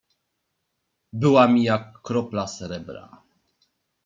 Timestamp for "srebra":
2.47-3.21